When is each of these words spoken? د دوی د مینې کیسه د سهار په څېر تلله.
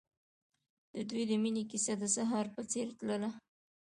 د 0.93 0.95
دوی 1.09 1.23
د 1.29 1.31
مینې 1.43 1.63
کیسه 1.71 1.93
د 2.01 2.03
سهار 2.15 2.45
په 2.55 2.61
څېر 2.71 2.87
تلله. 2.99 3.29